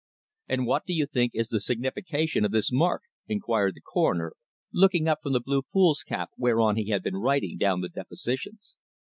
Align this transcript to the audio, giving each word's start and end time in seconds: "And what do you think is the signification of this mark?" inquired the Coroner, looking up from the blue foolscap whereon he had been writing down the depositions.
"And 0.47 0.65
what 0.65 0.87
do 0.87 0.93
you 0.95 1.05
think 1.05 1.33
is 1.35 1.49
the 1.49 1.59
signification 1.59 2.43
of 2.43 2.49
this 2.49 2.71
mark?" 2.71 3.03
inquired 3.27 3.75
the 3.75 3.81
Coroner, 3.81 4.33
looking 4.73 5.07
up 5.07 5.19
from 5.21 5.33
the 5.33 5.39
blue 5.39 5.61
foolscap 5.71 6.31
whereon 6.37 6.75
he 6.75 6.89
had 6.89 7.03
been 7.03 7.17
writing 7.17 7.55
down 7.55 7.81
the 7.81 7.89
depositions. 7.89 8.75